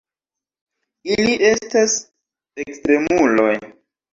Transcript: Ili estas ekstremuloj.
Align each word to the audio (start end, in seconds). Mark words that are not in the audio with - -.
Ili 1.17 1.35
estas 1.49 1.99
ekstremuloj. 2.65 3.53